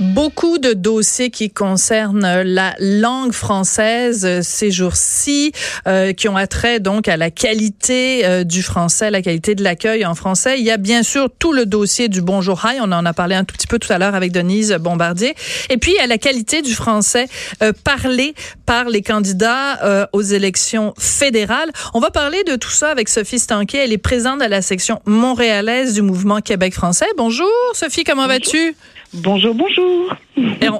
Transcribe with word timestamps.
Beaucoup 0.00 0.56
de 0.56 0.72
dossiers 0.72 1.28
qui 1.28 1.50
concernent 1.50 2.42
la 2.42 2.74
langue 2.78 3.32
française 3.32 4.40
ces 4.40 4.70
jours-ci, 4.70 5.52
euh, 5.86 6.14
qui 6.14 6.26
ont 6.26 6.38
attrait 6.38 6.80
donc 6.80 7.06
à 7.06 7.18
la 7.18 7.30
qualité 7.30 8.24
euh, 8.24 8.42
du 8.42 8.62
français, 8.62 9.10
la 9.10 9.20
qualité 9.20 9.54
de 9.54 9.62
l'accueil 9.62 10.06
en 10.06 10.14
français. 10.14 10.58
Il 10.58 10.64
y 10.64 10.70
a 10.70 10.78
bien 10.78 11.02
sûr 11.02 11.28
tout 11.38 11.52
le 11.52 11.66
dossier 11.66 12.08
du 12.08 12.22
Bonjour 12.22 12.62
High, 12.64 12.80
on 12.80 12.92
en 12.92 13.04
a 13.04 13.12
parlé 13.12 13.34
un 13.34 13.44
tout 13.44 13.54
petit 13.54 13.66
peu 13.66 13.78
tout 13.78 13.92
à 13.92 13.98
l'heure 13.98 14.14
avec 14.14 14.32
Denise 14.32 14.72
Bombardier. 14.80 15.34
Et 15.68 15.76
puis 15.76 15.92
il 15.92 15.96
y 15.96 16.00
a 16.02 16.06
la 16.06 16.16
qualité 16.16 16.62
du 16.62 16.74
français 16.74 17.26
euh, 17.62 17.74
parlé 17.84 18.34
par 18.64 18.88
les 18.88 19.02
candidats 19.02 19.84
euh, 19.84 20.06
aux 20.14 20.22
élections 20.22 20.94
fédérales. 20.98 21.72
On 21.92 22.00
va 22.00 22.10
parler 22.10 22.42
de 22.44 22.56
tout 22.56 22.70
ça 22.70 22.88
avec 22.88 23.10
Sophie 23.10 23.38
Stanquet. 23.38 23.84
Elle 23.84 23.92
est 23.92 23.98
présente 23.98 24.40
à 24.40 24.48
la 24.48 24.62
section 24.62 25.02
montréalaise 25.04 25.92
du 25.92 26.00
mouvement 26.00 26.40
Québec 26.40 26.72
français. 26.72 27.06
Bonjour 27.18 27.50
Sophie, 27.74 28.04
comment 28.04 28.26
vas-tu? 28.26 28.74
Bonjour, 29.12 29.54
bonjour. 29.54 30.14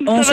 On, 0.07 0.23
se 0.23 0.33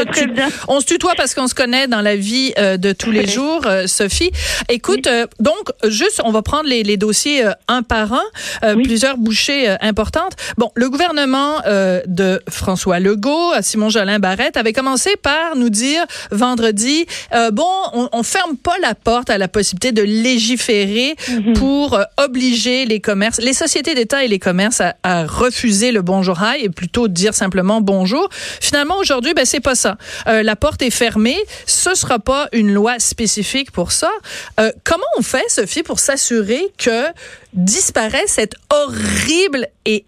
on, 0.67 0.79
se 0.79 0.85
tutoie 0.85 1.13
parce 1.15 1.33
qu'on 1.33 1.47
se 1.47 1.55
connaît 1.55 1.87
dans 1.87 2.01
la 2.01 2.15
vie 2.15 2.53
euh, 2.57 2.77
de 2.77 2.91
tous 2.93 3.11
les 3.11 3.27
jours, 3.27 3.61
euh, 3.65 3.87
Sophie. 3.87 4.31
Écoute, 4.69 5.07
euh, 5.07 5.27
donc, 5.39 5.69
juste, 5.87 6.21
on 6.23 6.31
va 6.31 6.41
prendre 6.41 6.67
les, 6.67 6.83
les 6.83 6.97
dossiers 6.97 7.43
un 7.67 7.83
par 7.83 8.13
un, 8.13 8.75
plusieurs 8.83 9.17
bouchées 9.17 9.75
importantes. 9.81 10.33
Bon, 10.57 10.71
le 10.75 10.89
gouvernement 10.89 11.61
de 12.05 12.41
François 12.49 12.99
Legault, 12.99 13.53
Simon 13.61 13.89
Jolin 13.89 14.19
Barrette, 14.19 14.57
avait 14.57 14.73
commencé 14.73 15.15
par 15.21 15.55
nous 15.55 15.69
dire 15.69 16.05
vendredi, 16.31 17.05
bon, 17.51 17.65
on, 17.93 18.09
on, 18.11 18.23
ferme 18.23 18.57
pas 18.57 18.77
la 18.81 18.95
porte 18.95 19.29
à 19.29 19.37
la 19.37 19.47
possibilité 19.47 19.91
de 19.91 20.01
légiférer 20.01 21.15
mhm. 21.29 21.53
pour 21.53 21.99
obliger 22.17 22.85
les 22.85 22.99
commerces, 22.99 23.39
les 23.39 23.53
sociétés 23.53 23.95
d'État 23.95 24.23
et 24.23 24.27
les 24.27 24.39
commerces 24.39 24.81
à, 24.81 24.95
à 25.03 25.25
refuser 25.25 25.91
le 25.91 26.01
bonjour 26.01 26.37
high 26.41 26.63
et 26.63 26.69
plutôt 26.69 27.07
dire 27.07 27.33
simplement 27.33 27.81
bonjour. 27.81 28.29
Finalement, 28.61 28.97
aujourd'hui, 28.97 29.16
ben 29.21 29.45
c'est 29.45 29.59
pas 29.59 29.75
ça. 29.75 29.97
Euh, 30.27 30.43
la 30.43 30.55
porte 30.55 30.81
est 30.81 30.91
fermée. 30.91 31.37
Ce 31.65 31.95
sera 31.95 32.19
pas 32.19 32.47
une 32.51 32.73
loi 32.73 32.99
spécifique 32.99 33.71
pour 33.71 33.91
ça. 33.91 34.11
Euh, 34.59 34.71
comment 34.83 35.03
on 35.17 35.21
fait, 35.21 35.49
Sophie, 35.49 35.83
pour 35.83 35.99
s'assurer 35.99 36.61
que 36.77 37.05
disparaît 37.53 38.27
cette 38.27 38.55
horrible 38.69 39.67
et 39.85 40.05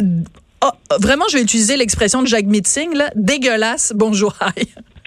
oh, 0.00 0.70
vraiment, 1.00 1.24
je 1.30 1.36
vais 1.36 1.42
utiliser 1.42 1.76
l'expression 1.76 2.22
de 2.22 2.26
Jacques 2.26 2.46
Mitzing, 2.46 2.94
là, 2.94 3.10
dégueulasse 3.14 3.92
bonjour. 3.94 4.34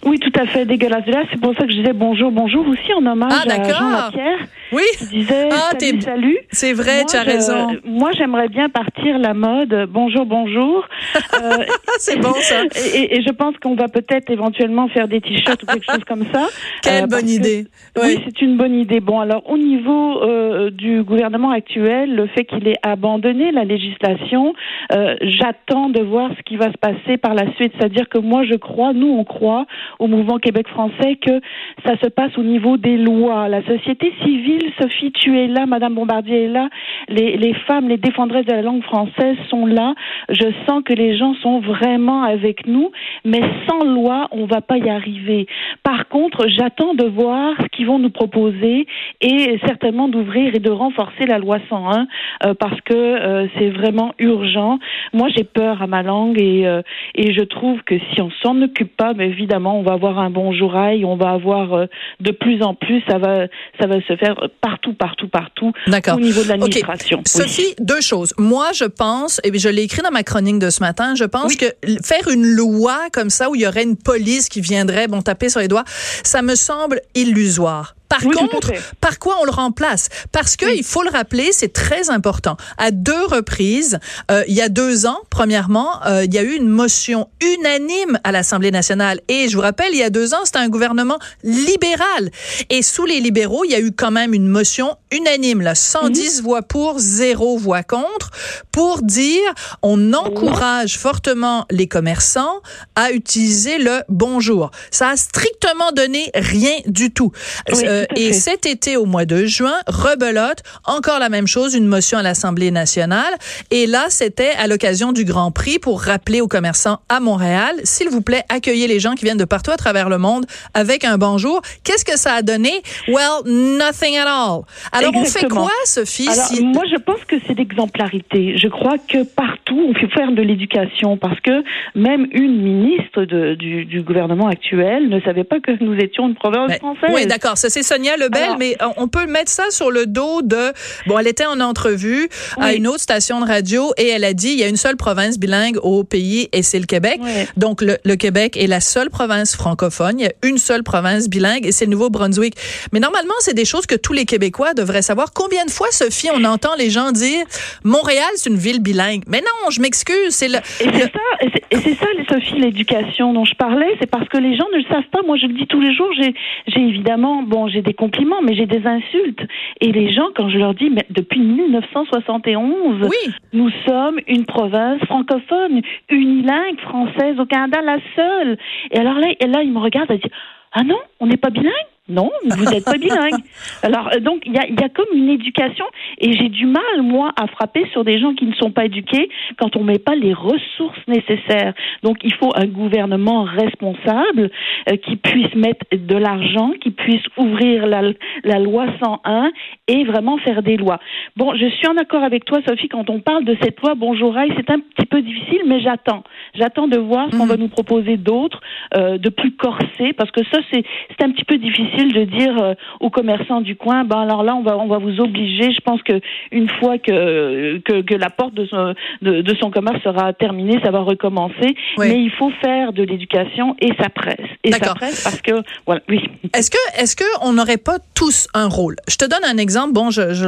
Oui, 0.05 0.19
tout 0.19 0.39
à 0.39 0.45
fait 0.45 0.65
dégueulasse. 0.65 1.07
Là, 1.07 1.23
c'est 1.31 1.41
pour 1.41 1.55
ça 1.55 1.65
que 1.65 1.71
je 1.71 1.77
disais 1.77 1.93
bonjour, 1.93 2.31
bonjour 2.31 2.67
aussi 2.67 2.93
en 2.93 3.03
hommage 3.05 3.33
ah, 3.33 3.51
à 3.51 3.73
Jean 3.73 3.89
Lapierre. 3.89 4.47
Oui. 4.71 4.83
Qui 4.97 5.05
disait 5.07 5.49
ah, 5.51 5.71
salut, 5.79 6.01
salut. 6.01 6.37
C'est 6.51 6.73
vrai, 6.73 7.03
tu 7.07 7.15
as 7.15 7.23
raison. 7.23 7.77
Moi, 7.83 8.11
j'aimerais 8.17 8.49
bien 8.49 8.69
partir 8.69 9.17
la 9.19 9.33
mode 9.33 9.87
bonjour, 9.89 10.25
bonjour. 10.25 10.87
euh, 11.15 11.63
c'est 11.97 12.19
bon 12.19 12.33
ça. 12.33 12.63
Et, 12.95 13.17
et, 13.17 13.21
je 13.21 13.31
pense 13.31 13.55
qu'on 13.57 13.75
va 13.75 13.87
peut-être 13.87 14.29
éventuellement 14.31 14.87
faire 14.89 15.07
des 15.07 15.21
t-shirts 15.21 15.61
ou 15.63 15.65
quelque 15.65 15.85
chose 15.85 16.03
comme 16.07 16.25
ça. 16.31 16.47
Quelle 16.81 17.03
euh, 17.03 17.07
bonne 17.07 17.29
idée. 17.29 17.67
Oui, 18.01 18.19
c'est 18.25 18.41
une 18.41 18.57
bonne 18.57 18.75
idée. 18.75 18.99
Bon, 18.99 19.19
alors 19.19 19.49
au 19.49 19.57
niveau 19.57 20.21
euh, 20.23 20.69
du 20.71 21.03
gouvernement 21.03 21.51
actuel, 21.51 22.15
le 22.15 22.27
fait 22.27 22.45
qu'il 22.45 22.67
ait 22.67 22.79
abandonné 22.83 23.51
la 23.51 23.63
législation, 23.63 24.53
j'attends 24.89 25.89
de 25.89 26.01
voir 26.01 26.31
ce 26.37 26.41
qui 26.43 26.57
va 26.57 26.71
se 26.71 26.77
passer 26.77 27.17
par 27.17 27.33
la 27.33 27.51
suite. 27.55 27.73
C'est-à-dire 27.77 28.09
que 28.09 28.17
moi, 28.17 28.43
je 28.45 28.55
crois, 28.55 28.93
nous, 28.93 29.07
on 29.07 29.23
croit 29.23 29.65
au 29.99 30.07
mouvement 30.07 30.37
Québec 30.37 30.67
français 30.67 31.17
que 31.21 31.41
ça 31.85 31.97
se 32.01 32.07
passe 32.07 32.37
au 32.37 32.43
niveau 32.43 32.77
des 32.77 32.97
lois. 32.97 33.47
La 33.47 33.63
société 33.65 34.13
civile, 34.23 34.54
Sophie, 34.79 35.11
tu 35.11 35.37
es 35.37 35.47
là, 35.47 35.65
Madame 35.65 35.95
Bombardier 35.95 36.45
est 36.45 36.47
là, 36.47 36.69
les, 37.07 37.53
femmes, 37.67 37.87
les 37.87 37.97
défendresses 37.97 38.45
de 38.45 38.51
la 38.51 38.61
langue 38.61 38.83
française 38.83 39.37
sont 39.49 39.65
là. 39.65 39.93
Je 40.29 40.47
sens 40.67 40.83
que 40.83 40.93
les 40.93 41.17
gens 41.17 41.33
sont 41.35 41.59
vraiment 41.59 42.23
avec 42.23 42.67
nous, 42.67 42.91
mais 43.23 43.41
sans 43.67 43.83
loi, 43.83 44.27
on 44.31 44.45
va 44.45 44.61
pas 44.61 44.77
y 44.77 44.89
arriver. 44.89 45.47
Par 45.83 46.07
contre, 46.07 46.47
j'attends 46.47 46.93
de 46.93 47.05
voir 47.05 47.53
ce 47.61 47.67
qu'ils 47.67 47.87
vont 47.87 47.99
nous 47.99 48.09
proposer 48.09 48.87
et 49.21 49.59
certainement 49.65 50.07
d'ouvrir 50.07 50.55
et 50.55 50.59
de 50.59 50.71
renforcer 50.71 51.25
la 51.27 51.37
loi 51.37 51.59
101 51.69 52.07
euh, 52.45 52.53
parce 52.53 52.79
que 52.81 52.93
euh, 52.93 53.47
c'est 53.57 53.69
vraiment 53.69 54.13
urgent. 54.19 54.79
Moi, 55.13 55.29
j'ai 55.35 55.43
peur 55.43 55.81
à 55.81 55.87
ma 55.87 56.03
langue 56.03 56.39
et, 56.39 56.67
euh, 56.67 56.81
et 57.15 57.33
je 57.33 57.41
trouve 57.41 57.81
que 57.83 57.95
si 58.11 58.21
on 58.21 58.31
s'en 58.43 58.61
occupe 58.61 58.95
pas, 58.95 59.13
mais 59.13 59.27
évidemment, 59.27 59.79
on 59.79 59.83
va 59.83 59.93
avoir 59.93 60.19
un 60.19 60.29
bon 60.29 60.51
jourail, 60.51 61.05
on 61.05 61.15
va 61.15 61.31
avoir 61.31 61.87
de 62.19 62.31
plus 62.31 62.61
en 62.61 62.73
plus, 62.73 63.01
ça 63.07 63.17
va, 63.17 63.47
ça 63.79 63.87
va 63.87 64.01
se 64.01 64.15
faire 64.15 64.44
partout, 64.47 64.93
partout, 64.93 65.27
partout 65.27 65.73
au 65.87 66.19
niveau 66.19 66.43
de 66.43 66.49
l'administration. 66.49 67.21
Sophie, 67.25 67.75
deux 67.79 68.01
choses. 68.01 68.33
Moi, 68.37 68.71
je 68.73 68.85
pense, 68.85 69.39
et 69.43 69.57
je 69.57 69.69
l'ai 69.69 69.83
écrit 69.83 70.01
dans 70.01 70.11
ma 70.11 70.23
chronique 70.23 70.59
de 70.59 70.69
ce 70.69 70.81
matin, 70.81 71.15
je 71.15 71.23
pense 71.23 71.55
que 71.55 71.65
faire 72.03 72.27
une 72.29 72.45
loi 72.45 72.97
comme 73.11 73.29
ça 73.29 73.49
où 73.49 73.55
il 73.55 73.61
y 73.61 73.67
aurait 73.67 73.83
une 73.83 73.97
police 73.97 74.49
qui 74.49 74.61
viendrait, 74.61 75.07
bon, 75.07 75.21
taper 75.21 75.49
sur 75.49 75.59
les 75.59 75.67
doigts, 75.67 75.85
ça 76.23 76.41
me 76.41 76.55
semble 76.55 77.01
illusoire. 77.13 77.95
Par 78.21 78.31
contre, 78.31 78.71
par 79.01 79.19
quoi 79.19 79.37
on 79.41 79.45
le 79.45 79.51
remplace? 79.51 80.09
Parce 80.31 80.55
que 80.55 80.65
il 80.75 80.83
faut 80.83 81.03
le 81.03 81.09
rappeler, 81.09 81.51
c'est 81.51 81.73
très 81.73 82.09
important. 82.09 82.57
À 82.77 82.91
deux 82.91 83.25
reprises, 83.25 83.99
euh, 84.31 84.43
il 84.47 84.53
y 84.53 84.61
a 84.61 84.69
deux 84.69 85.05
ans, 85.05 85.19
premièrement, 85.29 86.05
euh, 86.05 86.25
il 86.25 86.33
y 86.33 86.37
a 86.37 86.43
eu 86.43 86.53
une 86.53 86.67
motion 86.67 87.27
unanime 87.41 88.19
à 88.23 88.31
l'Assemblée 88.31 88.71
nationale. 88.71 89.19
Et 89.27 89.49
je 89.49 89.55
vous 89.55 89.61
rappelle, 89.61 89.89
il 89.91 89.99
y 89.99 90.03
a 90.03 90.09
deux 90.09 90.33
ans, 90.33 90.45
c'était 90.45 90.59
un 90.59 90.69
gouvernement 90.69 91.19
libéral. 91.43 92.31
Et 92.69 92.81
sous 92.81 93.05
les 93.05 93.19
libéraux, 93.19 93.63
il 93.65 93.71
y 93.71 93.75
a 93.75 93.79
eu 93.79 93.91
quand 93.91 94.11
même 94.11 94.33
une 94.33 94.47
motion 94.47 94.95
unanime, 95.11 95.61
là, 95.61 95.75
110 95.75 96.37
mhm. 96.37 96.43
voix 96.43 96.61
pour, 96.61 96.99
zéro 96.99 97.57
voix 97.57 97.83
contre, 97.83 98.31
pour 98.71 99.01
dire 99.01 99.53
on 99.81 100.13
encourage 100.13 100.97
fortement 100.97 101.65
les 101.71 101.87
commerçants 101.87 102.61
à 102.95 103.11
utiliser 103.11 103.77
le 103.77 104.01
bonjour. 104.09 104.71
Ça 104.91 105.09
a 105.09 105.17
strictement 105.17 105.91
donné 105.91 106.29
rien 106.33 106.75
du 106.85 107.11
tout. 107.11 107.31
Euh, 107.69 108.04
et 108.15 108.33
cet 108.33 108.65
été, 108.65 108.97
au 108.97 109.05
mois 109.05 109.25
de 109.25 109.45
juin, 109.45 109.75
rebelote, 109.87 110.63
encore 110.85 111.19
la 111.19 111.29
même 111.29 111.47
chose, 111.47 111.75
une 111.75 111.87
motion 111.87 112.17
à 112.17 112.23
l'Assemblée 112.23 112.71
nationale. 112.71 113.33
Et 113.71 113.87
là, 113.87 114.05
c'était 114.09 114.51
à 114.57 114.67
l'occasion 114.67 115.11
du 115.11 115.25
Grand 115.25 115.51
Prix 115.51 115.79
pour 115.79 116.01
rappeler 116.01 116.41
aux 116.41 116.47
commerçants 116.47 116.99
à 117.09 117.19
Montréal, 117.19 117.75
s'il 117.83 118.09
vous 118.09 118.21
plaît, 118.21 118.43
accueillez 118.49 118.87
les 118.87 118.99
gens 118.99 119.13
qui 119.13 119.25
viennent 119.25 119.37
de 119.37 119.45
partout 119.45 119.71
à 119.71 119.77
travers 119.77 120.09
le 120.09 120.17
monde 120.17 120.45
avec 120.73 121.03
un 121.05 121.17
bonjour. 121.17 121.61
Qu'est-ce 121.83 122.05
que 122.05 122.17
ça 122.17 122.33
a 122.33 122.41
donné? 122.41 122.81
Well, 123.07 123.43
nothing 123.45 124.17
at 124.17 124.27
all. 124.27 124.61
Alors, 124.91 125.11
on 125.15 125.25
fait 125.25 125.47
quoi, 125.47 125.69
Sophie? 125.85 126.27
Alors, 126.27 126.73
moi, 126.73 126.83
je 126.91 126.97
pense 126.97 127.23
que 127.25 127.35
c'est 127.45 127.57
l'exemplarité. 127.57 128.57
Je 128.57 128.67
crois 128.67 128.97
que 128.97 129.23
partout, 129.23 129.79
on 129.89 129.93
fait 129.93 130.09
faire 130.09 130.31
de 130.31 130.41
l'éducation 130.41 131.17
parce 131.17 131.39
que 131.41 131.63
même 131.95 132.27
une 132.31 132.61
ministre 132.61 133.23
de, 133.23 133.55
du, 133.55 133.85
du, 133.85 134.01
gouvernement 134.01 134.47
actuel 134.47 135.09
ne 135.09 135.19
savait 135.21 135.43
pas 135.43 135.59
que 135.59 135.71
nous 135.83 135.95
étions 135.95 136.27
une 136.27 136.35
province 136.35 136.69
ben, 136.69 136.77
française. 136.77 137.11
Oui, 137.13 137.25
d'accord. 137.25 137.57
Ça, 137.57 137.69
c'est 137.69 137.83
Sonia 137.85 138.17
Lebel, 138.17 138.55
mais 138.59 138.75
on 138.97 139.07
peut 139.07 139.25
mettre 139.27 139.51
ça 139.51 139.69
sur 139.69 139.91
le 139.91 140.05
dos 140.05 140.41
de... 140.41 140.73
Bon, 141.07 141.19
elle 141.19 141.27
était 141.27 141.45
en 141.45 141.59
entrevue 141.59 142.29
à 142.57 142.73
une 142.73 142.87
autre 142.87 143.01
station 143.01 143.39
de 143.39 143.45
radio 143.45 143.93
et 143.97 144.07
elle 144.07 144.23
a 144.23 144.33
dit, 144.33 144.49
il 144.49 144.59
y 144.59 144.63
a 144.63 144.67
une 144.67 144.77
seule 144.77 144.97
province 144.97 145.37
bilingue 145.37 145.77
au 145.83 146.03
pays 146.03 146.49
et 146.51 146.63
c'est 146.63 146.79
le 146.79 146.85
Québec. 146.85 147.19
Donc, 147.57 147.81
le, 147.81 147.97
le, 148.03 148.15
Québec 148.15 148.57
est 148.57 148.67
la 148.67 148.79
seule 148.79 149.09
province 149.09 149.55
francophone. 149.55 150.19
Il 150.19 150.25
y 150.25 150.27
a 150.27 150.33
une 150.43 150.57
seule 150.57 150.83
province 150.83 151.29
bilingue 151.29 151.65
et 151.65 151.71
c'est 151.71 151.85
le 151.85 151.91
Nouveau-Brunswick. 151.91 152.55
Mais 152.91 152.99
normalement, 152.99 153.33
c'est 153.39 153.53
des 153.53 153.65
choses 153.65 153.85
que 153.85 153.95
tous 153.95 154.13
les 154.13 154.25
Québécois 154.25 154.73
devraient 154.73 155.01
savoir. 155.01 155.33
Combien 155.33 155.65
de 155.65 155.71
fois, 155.71 155.87
Sophie, 155.91 156.29
on 156.33 156.43
entend 156.43 156.75
les 156.77 156.89
gens 156.89 157.11
dire, 157.11 157.45
Montréal, 157.83 158.29
c'est 158.35 158.49
une 158.49 158.57
ville 158.57 158.81
bilingue. 158.81 159.23
Mais 159.27 159.41
non, 159.41 159.69
je 159.69 159.81
m'excuse, 159.81 160.29
c'est 160.29 160.47
le... 160.47 160.57
Et 160.79 160.89
c'est 160.91 161.95
ça, 161.95 162.05
ça, 162.05 162.33
Sophie, 162.33 162.59
l'éducation 162.59 163.33
dont 163.33 163.45
je 163.45 163.55
parlais, 163.55 163.95
c'est 163.99 164.09
parce 164.09 164.27
que 164.29 164.37
les 164.37 164.55
gens 164.55 164.65
ne 164.73 164.77
le 164.77 164.83
savent 164.83 165.09
pas. 165.11 165.21
Moi, 165.25 165.37
je 165.37 165.47
le 165.47 165.53
dis 165.53 165.67
tous 165.67 165.81
les 165.81 165.93
jours, 165.93 166.09
j'ai 166.17 166.33
évidemment, 166.79 167.43
bon, 167.43 167.67
j'ai 167.75 167.81
des 167.81 167.93
compliments, 167.93 168.41
mais 168.41 168.55
j'ai 168.55 168.65
des 168.65 168.85
insultes. 168.87 169.45
Et 169.81 169.91
les 169.91 170.11
gens, 170.11 170.29
quand 170.35 170.49
je 170.49 170.57
leur 170.57 170.73
dis, 170.73 170.89
mais 170.89 171.05
depuis 171.09 171.41
1971, 171.41 173.01
oui. 173.01 173.33
nous 173.53 173.69
sommes 173.85 174.19
une 174.27 174.45
province 174.45 175.01
francophone, 175.03 175.81
unilingue, 176.09 176.79
française 176.79 177.39
au 177.39 177.45
Canada, 177.45 177.81
la 177.81 177.97
seule. 178.15 178.57
Et 178.91 178.97
alors 178.97 179.19
là, 179.19 179.27
et 179.39 179.47
là 179.47 179.61
ils 179.61 179.71
me 179.71 179.79
regardent 179.79 180.11
et 180.11 180.17
disent, 180.17 180.31
ah 180.71 180.83
non, 180.83 180.99
on 181.19 181.27
n'est 181.27 181.37
pas 181.37 181.49
bilingue? 181.49 181.71
Non, 182.07 182.29
vous 182.43 182.65
n'êtes 182.65 182.85
pas 182.85 182.99
bilingue. 182.99 183.41
Alors, 183.83 184.09
euh, 184.13 184.19
donc, 184.19 184.43
il 184.45 184.53
y 184.53 184.59
a, 184.59 184.67
y 184.67 184.83
a, 184.83 184.89
comme 184.89 185.07
une 185.15 185.29
éducation, 185.29 185.85
et 186.19 186.33
j'ai 186.33 186.49
du 186.49 186.67
mal, 186.67 187.01
moi, 187.01 187.31
à 187.35 187.47
frapper 187.47 187.87
sur 187.93 188.03
des 188.03 188.19
gens 188.19 188.35
qui 188.35 188.45
ne 188.45 188.53
sont 188.53 188.69
pas 188.69 188.85
éduqués 188.85 189.27
quand 189.57 189.75
on 189.75 189.83
met 189.83 189.97
pas 189.97 190.13
les 190.13 190.33
ressources 190.33 190.99
nécessaires. 191.07 191.73
Donc, 192.03 192.17
il 192.23 192.31
faut 192.35 192.51
un 192.55 192.67
gouvernement 192.67 193.43
responsable 193.43 194.51
euh, 194.91 194.97
qui 194.97 195.15
puisse 195.15 195.55
mettre 195.55 195.83
de 195.91 196.15
l'argent, 196.15 196.73
qui 196.79 196.91
puisse 196.91 197.23
ouvrir 197.37 197.87
la, 197.87 198.03
la 198.43 198.59
loi 198.59 198.85
101 199.03 199.51
et 199.87 200.03
vraiment 200.03 200.37
faire 200.37 200.61
des 200.61 200.77
lois. 200.77 200.99
Bon, 201.35 201.55
je 201.55 201.67
suis 201.69 201.87
en 201.87 201.97
accord 201.97 202.23
avec 202.23 202.45
toi, 202.45 202.59
Sophie, 202.67 202.87
quand 202.87 203.09
on 203.09 203.19
parle 203.19 203.45
de 203.45 203.57
cette 203.63 203.81
loi 203.81 203.95
Bonjour 203.95 204.35
Rail, 204.35 204.53
c'est 204.55 204.69
un 204.69 204.79
petit 204.79 205.07
peu 205.07 205.23
difficile, 205.23 205.63
mais 205.65 205.79
j'attends. 205.79 206.23
J'attends 206.53 206.87
de 206.87 206.97
voir 206.97 207.29
ce 207.31 207.37
qu'on 207.37 207.47
va 207.47 207.57
nous 207.57 207.67
proposer 207.67 208.17
d'autres, 208.17 208.61
euh, 208.95 209.17
de 209.17 209.29
plus 209.29 209.55
corsé, 209.55 210.13
parce 210.15 210.29
que 210.29 210.43
ça, 210.51 210.59
c'est 210.71 210.85
un 211.23 211.31
petit 211.31 211.45
peu 211.45 211.57
difficile 211.57 211.94
de 212.03 212.23
dire 212.23 212.61
euh, 212.61 212.73
aux 212.99 213.09
commerçants 213.09 213.61
du 213.61 213.75
coin, 213.75 214.03
ben 214.03 214.19
alors 214.19 214.43
là, 214.43 214.55
on 214.55 214.63
va, 214.63 214.77
on 214.77 214.87
va 214.87 214.97
vous 214.97 215.19
obliger. 215.19 215.71
Je 215.71 215.81
pense 215.81 216.01
que 216.03 216.19
une 216.51 216.69
fois 216.69 216.97
que 216.97 217.77
que, 217.79 218.01
que 218.01 218.15
la 218.15 218.29
porte 218.29 218.53
de 218.53 218.65
son, 218.65 218.93
de, 219.21 219.41
de, 219.41 219.55
son 219.55 219.71
commerce 219.71 220.01
sera 220.03 220.33
terminée, 220.33 220.79
ça 220.83 220.91
va 220.91 220.99
recommencer. 220.99 221.75
Mais 221.97 222.21
il 222.21 222.31
faut 222.31 222.51
faire 222.61 222.93
de 222.93 223.03
l'éducation 223.03 223.75
et 223.79 223.91
ça 223.99 224.09
presse. 224.09 224.35
Et 224.63 224.71
ça 224.71 224.93
presse 224.93 225.23
parce 225.23 225.41
que, 225.41 225.63
voilà, 225.85 226.01
oui. 226.09 226.21
Est-ce 226.53 226.71
que, 226.71 226.77
est-ce 227.01 227.15
que 227.15 227.23
on 227.41 227.53
n'aurait 227.53 227.77
pas 227.77 227.97
tous 228.13 228.47
un 228.53 228.67
rôle? 228.67 228.95
Je 229.07 229.15
te 229.15 229.25
donne 229.25 229.43
un 229.45 229.57
exemple. 229.57 229.93
Bon, 229.93 230.09
je, 230.09 230.33
je 230.33 230.47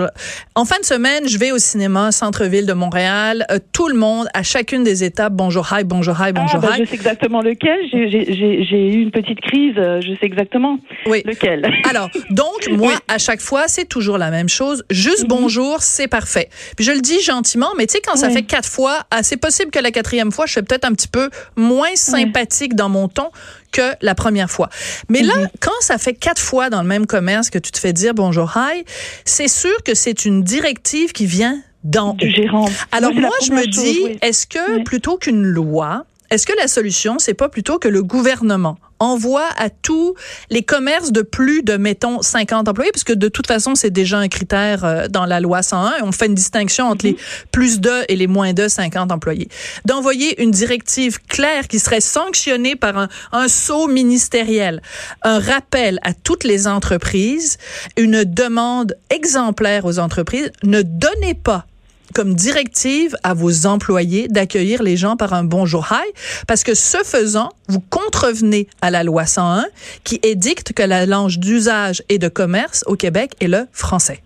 en 0.55 0.65
fin 0.65 0.79
de 0.79 0.85
semaine, 0.85 1.27
je 1.27 1.37
vais 1.37 1.51
au 1.51 1.57
cinéma 1.57 2.11
centre-ville 2.11 2.65
de 2.65 2.73
Montréal. 2.73 3.45
Euh, 3.51 3.59
tout 3.73 3.87
le 3.87 3.95
monde, 3.95 4.27
à 4.33 4.43
chacune 4.43 4.83
des 4.83 5.03
étapes, 5.03 5.33
bonjour, 5.33 5.67
hi, 5.71 5.83
bonjour, 5.83 6.15
hi, 6.19 6.33
bonjour, 6.33 6.59
ah, 6.63 6.67
ben, 6.67 6.75
Je 6.79 6.85
sais 6.85 6.95
exactement 6.95 7.41
lequel. 7.41 7.79
J'ai 7.91 8.95
eu 8.95 9.01
une 9.01 9.11
petite 9.11 9.41
crise. 9.41 9.75
Euh, 9.77 10.01
je 10.01 10.13
sais 10.13 10.25
exactement 10.25 10.79
oui. 11.05 11.23
Lequel. 11.37 11.71
Alors, 11.89 12.09
donc, 12.29 12.67
moi, 12.69 12.93
à 13.07 13.17
chaque 13.17 13.41
fois, 13.41 13.67
c'est 13.67 13.85
toujours 13.85 14.17
la 14.17 14.31
même 14.31 14.49
chose. 14.49 14.83
Juste 14.89 15.23
mhm. 15.23 15.29
bonjour, 15.29 15.81
c'est 15.81 16.07
parfait. 16.07 16.49
Puis 16.75 16.85
je 16.85 16.91
le 16.91 17.01
dis 17.01 17.21
gentiment, 17.21 17.69
mais 17.77 17.87
tu 17.87 17.93
sais, 17.93 18.01
quand 18.01 18.15
ça 18.15 18.29
fait 18.29 18.43
quatre 18.43 18.67
fois, 18.67 19.05
ah, 19.11 19.23
c'est 19.23 19.37
possible 19.37 19.71
que 19.71 19.79
la 19.79 19.91
quatrième 19.91 20.31
fois, 20.31 20.45
je 20.45 20.53
suis 20.53 20.61
peut-être 20.61 20.85
un 20.85 20.93
petit 20.93 21.07
peu 21.07 21.29
moins 21.55 21.95
sympathique 21.95 22.75
dans 22.75 22.89
mon 22.89 23.07
ton 23.07 23.29
que 23.71 23.93
la 24.01 24.15
première 24.15 24.49
fois. 24.49 24.69
Mais 25.09 25.21
là, 25.21 25.35
mhm. 25.35 25.47
quand 25.59 25.79
ça 25.81 25.97
fait 25.97 26.13
quatre 26.13 26.41
fois 26.41 26.69
dans 26.69 26.81
le 26.81 26.87
même 26.87 27.05
commerce 27.05 27.49
que 27.49 27.59
tu 27.59 27.71
te 27.71 27.79
fais 27.79 27.93
dire 27.93 28.13
bonjour, 28.13 28.53
hi, 28.55 28.83
c'est 29.25 29.47
sûr 29.47 29.83
que 29.83 29.93
c'est 29.93 30.25
une 30.25 30.43
directive 30.43 31.11
qui 31.11 31.25
vient 31.25 31.61
d'en 31.83 32.17
gérant. 32.19 32.69
Alors 32.91 33.13
moi, 33.13 33.31
je 33.45 33.51
me 33.51 33.65
dis, 33.65 34.17
est-ce 34.21 34.45
que 34.47 34.83
plutôt 34.83 35.17
qu'une 35.17 35.43
loi, 35.43 36.05
est-ce 36.29 36.45
que 36.45 36.53
la 36.57 36.67
solution, 36.67 37.19
c'est 37.19 37.33
pas 37.33 37.49
plutôt 37.49 37.79
que 37.79 37.87
le 37.87 38.03
gouvernement 38.03 38.77
envoie 38.99 39.47
à 39.57 39.69
tous 39.69 40.15
les 40.49 40.63
commerces 40.63 41.11
de 41.11 41.21
plus 41.21 41.63
de, 41.63 41.77
mettons, 41.77 42.21
50 42.21 42.67
employés, 42.67 42.91
puisque 42.91 43.13
de 43.13 43.27
toute 43.27 43.47
façon, 43.47 43.75
c'est 43.75 43.91
déjà 43.91 44.17
un 44.17 44.27
critère 44.27 44.83
euh, 44.83 45.07
dans 45.07 45.25
la 45.25 45.39
loi 45.39 45.61
101. 45.61 46.03
On 46.03 46.11
fait 46.11 46.25
une 46.25 46.35
distinction 46.35 46.87
entre 46.87 47.05
les 47.05 47.11
mhm. 47.11 47.17
plus 47.51 47.79
de 47.79 47.91
et 48.09 48.15
les 48.15 48.27
moins 48.27 48.53
de 48.53 48.67
50 48.67 49.11
employés. 49.11 49.49
D'envoyer 49.85 50.41
une 50.41 50.51
directive 50.51 51.19
claire 51.27 51.67
qui 51.67 51.79
serait 51.79 52.01
sanctionnée 52.01 52.75
par 52.75 52.97
un, 52.97 53.07
un 53.31 53.47
saut 53.47 53.87
ministériel, 53.87 54.81
un 55.23 55.39
rappel 55.39 55.99
à 56.03 56.13
toutes 56.13 56.43
les 56.43 56.67
entreprises, 56.67 57.57
une 57.97 58.23
demande 58.23 58.95
exemplaire 59.09 59.85
aux 59.85 59.99
entreprises, 59.99 60.51
ne 60.63 60.81
donnez 60.81 61.35
pas 61.35 61.65
comme 62.13 62.33
directive 62.33 63.15
à 63.23 63.33
vos 63.33 63.65
employés 63.65 64.27
d'accueillir 64.27 64.83
les 64.83 64.97
gens 64.97 65.17
par 65.17 65.33
un 65.33 65.43
bonjour 65.43 65.87
hi, 65.91 66.11
parce 66.47 66.63
que 66.63 66.73
ce 66.73 66.97
faisant, 67.03 67.51
vous 67.67 67.81
contrevenez 67.81 68.67
à 68.81 68.91
la 68.91 69.03
loi 69.03 69.25
101 69.25 69.65
qui 70.03 70.19
édicte 70.23 70.73
que 70.73 70.83
la 70.83 71.05
langue 71.05 71.37
d'usage 71.37 72.03
et 72.09 72.19
de 72.19 72.27
commerce 72.27 72.83
au 72.87 72.95
Québec 72.95 73.33
est 73.39 73.47
le 73.47 73.67
français. 73.71 74.21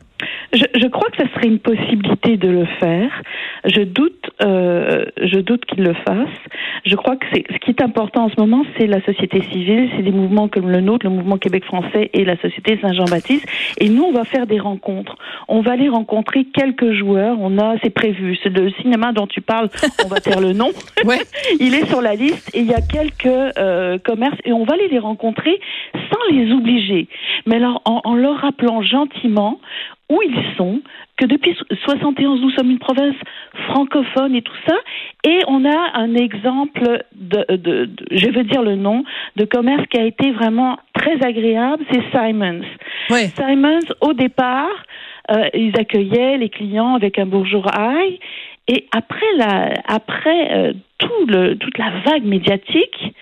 Je, 0.53 0.65
je, 0.75 0.87
crois 0.87 1.09
que 1.11 1.23
ce 1.23 1.33
serait 1.33 1.47
une 1.47 1.59
possibilité 1.59 2.37
de 2.37 2.49
le 2.49 2.65
faire. 2.79 3.09
Je 3.65 3.81
doute, 3.81 4.29
euh, 4.43 5.05
je 5.21 5.39
doute 5.39 5.65
qu'il 5.65 5.83
le 5.83 5.93
fasse. 5.93 6.29
Je 6.85 6.95
crois 6.95 7.15
que 7.15 7.25
c'est 7.33 7.45
ce 7.51 7.57
qui 7.57 7.71
est 7.71 7.81
important 7.81 8.25
en 8.25 8.29
ce 8.29 8.39
moment, 8.39 8.63
c'est 8.77 8.87
la 8.87 9.01
société 9.03 9.41
civile, 9.51 9.89
c'est 9.95 10.03
des 10.03 10.11
mouvements 10.11 10.47
comme 10.47 10.69
le 10.69 10.81
nôtre, 10.81 11.05
le 11.05 11.11
mouvement 11.11 11.37
Québec 11.37 11.63
français 11.65 12.09
et 12.13 12.25
la 12.25 12.37
société 12.37 12.79
Saint-Jean-Baptiste. 12.81 13.45
Et 13.79 13.89
nous, 13.89 14.03
on 14.03 14.11
va 14.11 14.23
faire 14.23 14.47
des 14.47 14.59
rencontres. 14.59 15.15
On 15.47 15.61
va 15.61 15.73
aller 15.73 15.89
rencontrer 15.89 16.45
quelques 16.45 16.91
joueurs. 16.93 17.37
On 17.39 17.57
a, 17.57 17.75
c'est 17.83 17.89
prévu. 17.89 18.37
C'est 18.41 18.49
le 18.49 18.71
cinéma 18.81 19.11
dont 19.11 19.27
tu 19.27 19.41
parles. 19.41 19.69
On 20.03 20.07
va 20.07 20.19
faire 20.19 20.41
le 20.41 20.53
nom. 20.53 20.69
Ouais. 21.05 21.17
il 21.59 21.73
est 21.73 21.85
sur 21.87 22.01
la 22.01 22.15
liste 22.15 22.55
et 22.55 22.59
il 22.59 22.67
y 22.67 22.73
a 22.73 22.81
quelques 22.81 23.25
euh, 23.57 23.97
commerces 23.97 24.37
et 24.45 24.53
on 24.53 24.63
va 24.63 24.73
aller 24.73 24.87
les 24.87 24.99
rencontrer 24.99 25.59
sans 25.93 26.35
les 26.35 26.51
obliger, 26.51 27.07
mais 27.45 27.55
alors 27.55 27.81
en, 27.85 28.01
en 28.03 28.15
leur 28.15 28.37
rappelant 28.37 28.81
gentiment 28.81 29.59
où 30.11 30.21
ils 30.21 30.55
sont, 30.57 30.81
que 31.17 31.25
depuis 31.25 31.55
71 31.85 32.41
nous 32.41 32.51
sommes 32.51 32.69
une 32.69 32.79
province 32.79 33.15
francophone 33.69 34.35
et 34.35 34.41
tout 34.41 34.61
ça, 34.67 34.75
et 35.23 35.39
on 35.47 35.63
a 35.63 35.91
un 35.93 36.15
exemple 36.15 37.03
de, 37.15 37.45
de, 37.55 37.89
je 38.11 38.27
veux 38.29 38.43
dire 38.43 38.61
le 38.61 38.75
nom, 38.75 39.05
de 39.37 39.45
commerce 39.45 39.85
qui 39.89 39.99
a 39.99 40.03
été 40.03 40.31
vraiment 40.31 40.77
très 40.93 41.23
agréable, 41.25 41.83
c'est 41.91 42.03
Simons. 42.11 42.65
Simons, 43.37 43.87
au 44.01 44.13
départ, 44.13 44.69
euh, 45.31 45.47
ils 45.53 45.79
accueillaient 45.79 46.37
les 46.37 46.49
clients 46.49 46.95
avec 46.95 47.17
un 47.17 47.25
bonjour 47.25 47.65
aïe, 47.73 48.19
et 48.67 48.87
après 48.91 49.31
la, 49.37 49.73
après 49.87 50.51
euh, 50.51 50.73
tout 50.97 51.25
le, 51.27 51.55
toute 51.55 51.77
la 51.77 51.91
vague 52.05 52.25
médiatique, 52.25 53.15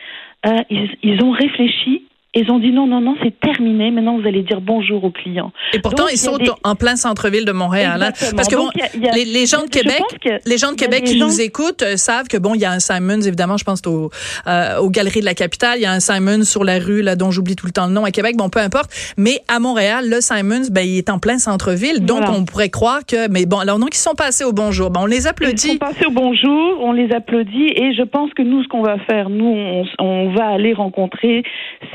euh, 0.48 0.58
ils, 0.72 0.90
ils 1.04 1.24
ont 1.24 1.32
réfléchi 1.32 2.09
ils 2.36 2.52
ont 2.52 2.60
dit 2.60 2.72
non, 2.72 2.86
non, 2.86 3.02
non, 3.02 3.16
c'est 3.24 3.40
terminé. 3.40 3.90
Maintenant, 3.90 4.20
vous 4.20 4.28
allez 4.28 4.44
dire 4.44 4.62
bonjour 4.62 5.04
aux 5.04 5.10
clients. 5.10 5.52
Et 5.74 5.80
pourtant, 5.80 6.08
ils 6.12 6.18
sont 6.18 6.38
en 6.64 6.76
plein 6.76 6.96
centre-ville 6.96 7.44
de 7.44 7.52
Montréal. 7.52 8.04
Hein. 8.04 8.12
Parce 8.36 8.48
que 8.48 8.56
bon, 8.56 8.70
les, 8.94 9.46
gens 9.48 9.64
de 9.64 9.70
Québec, 9.70 10.04
les 10.46 10.58
gens 10.58 10.72
de 10.72 10.76
Québec 10.76 11.06
qui 11.06 11.20
nous 11.20 11.42
écoutent 11.42 11.82
euh, 11.82 11.98
savent 11.98 12.28
que 12.28 12.38
bon, 12.38 12.54
il 12.54 12.62
y 12.62 12.66
a 12.66 12.72
un 12.72 12.80
Simons, 12.80 13.22
évidemment, 13.22 13.58
je 13.58 13.64
pense 13.64 13.82
au, 13.88 14.12
euh, 14.46 14.78
aux 14.78 14.92
galeries 14.92 15.22
de 15.22 15.26
la 15.26 15.34
capitale. 15.34 15.80
Il 15.80 15.82
y 15.82 15.86
a 15.88 15.92
un 15.92 16.00
Simons 16.00 16.44
sur 16.44 16.64
la 16.64 16.78
rue, 16.78 17.02
là, 17.02 17.16
dont 17.16 17.32
j'oublie 17.32 17.56
tout 17.56 17.66
le 17.66 17.72
temps 17.72 17.88
le 17.88 17.94
nom 17.94 18.06
à 18.06 18.12
Québec. 18.12 18.36
Bon, 18.38 18.50
peu 18.50 18.60
importe. 18.60 18.92
Mais 19.18 19.40
à 19.48 19.60
Montréal, 19.60 20.08
le 20.08 20.22
Simons, 20.22 20.68
ben, 20.72 20.82
il 20.82 21.00
est 21.00 21.10
en 21.10 21.18
plein 21.18 21.40
centre-ville. 21.40 22.06
Donc, 22.06 22.24
on 22.30 22.46
pourrait 22.46 22.70
croire 22.70 23.06
que, 23.08 23.28
mais 23.30 23.48
bon, 23.48 23.58
alors 23.58 23.80
donc, 23.80 23.96
ils 23.96 24.00
sont 24.00 24.16
passés 24.16 24.44
au 24.44 24.54
bonjour. 24.54 24.92
Ben, 24.92 25.02
on 25.02 25.08
les 25.08 25.26
applaudit. 25.26 25.68
Ils 25.68 25.72
sont 25.72 25.78
passés 25.78 26.06
au 26.06 26.12
bonjour, 26.12 26.78
on 26.82 26.92
les 26.92 27.12
applaudit. 27.12 27.72
Et 27.76 27.94
je 27.96 28.04
pense 28.04 28.32
que 28.36 28.44
nous, 28.44 28.62
ce 28.64 28.68
qu'on 28.68 28.84
va 28.84 28.98
faire, 29.10 29.30
nous, 29.30 29.48
on, 29.48 29.84
on 29.98 30.34
va 30.36 30.46
aller 30.50 30.74
rencontrer 30.74 31.44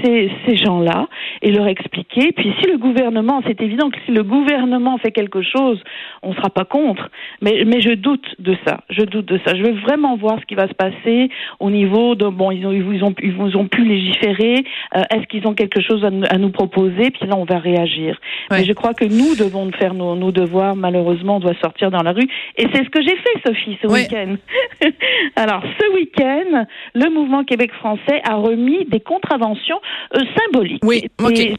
ces, 0.02 0.23
ces 0.46 0.56
gens-là 0.56 1.08
et 1.42 1.50
leur 1.50 1.66
expliquer. 1.66 2.32
Puis 2.32 2.52
si 2.60 2.70
le 2.70 2.78
gouvernement, 2.78 3.42
c'est 3.46 3.60
évident 3.60 3.90
que 3.90 3.98
si 4.06 4.12
le 4.12 4.22
gouvernement 4.22 4.98
fait 4.98 5.12
quelque 5.12 5.42
chose, 5.42 5.82
on 6.22 6.30
ne 6.30 6.34
sera 6.34 6.50
pas 6.50 6.64
contre. 6.64 7.10
Mais, 7.40 7.64
mais 7.66 7.80
je 7.80 7.90
doute 7.90 8.34
de 8.38 8.56
ça. 8.66 8.80
Je 8.90 9.02
doute 9.02 9.26
de 9.26 9.40
ça. 9.46 9.54
Je 9.54 9.62
veux 9.62 9.80
vraiment 9.80 10.16
voir 10.16 10.38
ce 10.40 10.46
qui 10.46 10.54
va 10.54 10.68
se 10.68 10.74
passer 10.74 11.30
au 11.60 11.70
niveau 11.70 12.14
de 12.14 12.26
bon, 12.26 12.50
ils 12.50 12.66
ont 12.66 12.72
ils 12.72 13.04
ont 13.04 13.14
ils 13.22 13.34
vous 13.34 13.56
ont 13.56 13.68
pu 13.68 13.84
légiférer. 13.84 14.64
Euh, 14.96 15.02
est-ce 15.10 15.26
qu'ils 15.26 15.46
ont 15.46 15.54
quelque 15.54 15.80
chose 15.80 16.04
à, 16.04 16.38
nous 16.38 16.50
proposer? 16.50 17.10
Puis 17.10 17.26
là, 17.26 17.36
on 17.36 17.44
va 17.44 17.58
réagir. 17.58 18.18
Mais 18.50 18.64
je 18.64 18.72
crois 18.72 18.94
que 18.94 19.04
nous 19.04 19.34
devons 19.36 19.70
faire 19.72 19.94
nos, 19.94 20.16
nos 20.16 20.32
devoirs. 20.32 20.76
Malheureusement, 20.76 21.36
on 21.36 21.40
doit 21.40 21.54
sortir 21.62 21.90
dans 21.90 22.02
la 22.02 22.12
rue. 22.12 22.28
Et 22.56 22.66
c'est 22.72 22.84
ce 22.84 22.90
que 22.90 23.02
j'ai 23.02 23.16
fait, 23.16 23.46
Sophie, 23.46 23.78
ce 23.82 23.88
week-end. 23.88 24.36
Alors, 25.36 25.62
ce 25.78 25.94
week-end, 25.94 26.66
le 26.94 27.10
mouvement 27.10 27.44
Québec 27.44 27.72
français 27.74 28.20
a 28.24 28.36
remis 28.36 28.84
des 28.86 29.00
contraventions 29.00 29.80
euh, 30.14 30.20
symboliques 30.38 30.84
oui, 30.84 31.04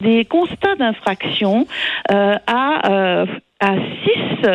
des, 0.00 0.24
constats 0.24 0.76
d'infraction 0.76 1.66
euh, 2.10 2.34
à, 2.46 2.90
euh, 2.90 3.26
à 3.60 3.74
six 4.04 4.50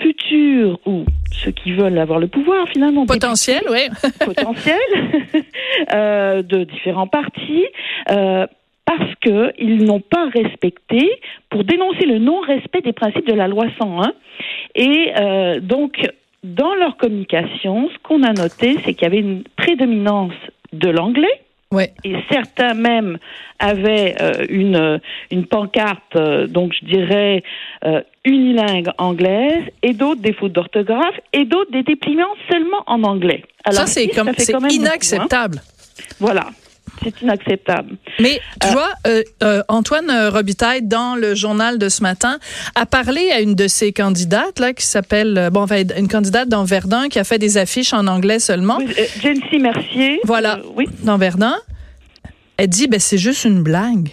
futurs 0.00 0.78
ou 0.86 1.04
ceux 1.32 1.50
qui 1.50 1.72
veulent 1.72 1.98
avoir 1.98 2.18
le 2.18 2.28
pouvoir 2.28 2.68
finalement 2.68 3.06
potentiel, 3.06 3.62
oui, 3.70 3.88
potentiel 4.24 4.78
euh, 5.92 6.42
de 6.42 6.64
différents 6.64 7.06
partis. 7.06 7.66
Euh, 8.10 8.46
parce 8.84 9.14
qu'ils 9.22 9.84
n'ont 9.84 10.00
pas 10.00 10.28
respecté, 10.28 11.08
pour 11.50 11.62
dénoncer 11.64 12.04
le 12.04 12.18
non-respect 12.18 12.80
des 12.80 12.92
principes 12.92 13.26
de 13.26 13.32
la 13.32 13.46
loi 13.46 13.66
101. 13.78 14.12
Et 14.74 15.12
euh, 15.16 15.60
donc, 15.60 16.04
dans 16.42 16.74
leur 16.74 16.96
communication, 16.96 17.88
ce 17.88 17.98
qu'on 18.02 18.22
a 18.24 18.32
noté, 18.32 18.76
c'est 18.84 18.94
qu'il 18.94 19.04
y 19.04 19.06
avait 19.06 19.20
une 19.20 19.44
prédominance 19.56 20.34
de 20.72 20.90
l'anglais, 20.90 21.40
et 21.80 22.14
certains 22.30 22.74
même 22.74 23.18
avaient 23.58 24.14
euh, 24.20 24.46
une, 24.48 25.00
une 25.30 25.46
pancarte, 25.46 26.16
euh, 26.16 26.46
donc 26.46 26.72
je 26.78 26.84
dirais 26.84 27.42
euh, 27.84 28.02
unilingue 28.24 28.90
anglaise, 28.98 29.64
et 29.82 29.92
d'autres 29.92 30.20
des 30.20 30.32
fautes 30.32 30.52
d'orthographe, 30.52 31.18
et 31.32 31.44
d'autres 31.44 31.70
des 31.72 31.82
dépliants 31.82 32.34
seulement 32.50 32.82
en 32.86 33.02
anglais. 33.04 33.44
Alors, 33.64 33.82
ça, 33.82 33.86
c'est 33.86 34.08
comme, 34.08 34.28
hein. 34.28 34.68
inacceptable. 34.70 35.62
Voilà. 36.18 36.46
C'est 37.02 37.20
inacceptable. 37.20 37.96
Mais 38.20 38.40
tu 38.60 38.68
euh, 38.68 38.70
vois, 38.70 38.90
euh, 39.06 39.22
euh, 39.42 39.62
Antoine 39.68 40.10
Robitaille, 40.28 40.82
dans 40.82 41.16
le 41.16 41.34
journal 41.34 41.78
de 41.78 41.88
ce 41.88 42.02
matin, 42.02 42.38
a 42.74 42.86
parlé 42.86 43.30
à 43.30 43.40
une 43.40 43.54
de 43.54 43.68
ses 43.68 43.92
candidates, 43.92 44.58
là, 44.58 44.72
qui 44.72 44.86
s'appelle, 44.86 45.50
bon, 45.52 45.62
enfin, 45.62 45.82
une 45.96 46.08
candidate 46.08 46.48
dans 46.48 46.64
Verdun, 46.64 47.08
qui 47.08 47.18
a 47.18 47.24
fait 47.24 47.38
des 47.38 47.58
affiches 47.58 47.92
en 47.92 48.06
anglais 48.06 48.38
seulement. 48.38 48.78
Oui, 48.78 48.94
Jency 49.20 49.58
Mercier. 49.58 50.20
Voilà, 50.24 50.60
oui. 50.76 50.86
dans 51.02 51.18
Verdun. 51.18 51.56
Elle 52.56 52.68
dit, 52.68 52.86
ben, 52.86 53.00
c'est 53.00 53.18
juste 53.18 53.44
une 53.44 53.62
blague. 53.62 54.10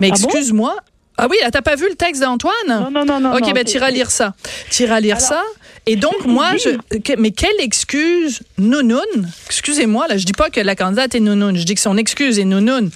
Mais 0.00 0.08
ah 0.10 0.14
excuse-moi, 0.14 0.76
ah 1.22 1.26
oui, 1.28 1.36
t'as 1.52 1.60
pas 1.60 1.76
vu 1.76 1.86
le 1.86 1.96
texte 1.96 2.22
d'Antoine? 2.22 2.54
Non, 2.66 2.90
non, 2.90 3.04
non, 3.04 3.20
non. 3.20 3.34
OK, 3.34 3.52
ben, 3.52 3.62
t'iras 3.62 3.90
lire 3.90 4.10
ça. 4.10 4.34
T'iras 4.70 5.00
lire 5.00 5.20
ça. 5.20 5.42
Et 5.86 5.96
donc, 5.96 6.26
moi, 6.26 6.56
je, 6.56 6.70
mais 7.18 7.30
quelle 7.30 7.58
excuse 7.60 8.42
nounoun? 8.58 9.00
Excusez-moi, 9.46 10.06
là, 10.08 10.16
je 10.16 10.24
dis 10.24 10.32
pas 10.32 10.50
que 10.50 10.60
la 10.60 10.76
candidate 10.76 11.14
est 11.14 11.20
nounoun. 11.20 11.56
Je 11.56 11.64
dis 11.64 11.74
que 11.74 11.80
son 11.80 11.96
excuse 11.96 12.38
est 12.38 12.44
nounoun. 12.44 12.90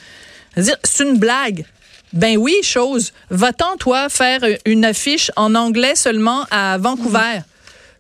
C'est 0.57 1.05
une 1.05 1.19
blague. 1.19 1.65
Ben 2.13 2.37
oui, 2.37 2.55
chose. 2.63 3.13
Va-t'en, 3.31 3.77
toi, 3.77 4.09
faire 4.09 4.41
une 4.67 4.85
affiche 4.85 5.33
en 5.37 5.55
anglais 5.55 5.97
seulement 5.97 6.45
à 6.51 6.79
Vancouver? 6.79 7.41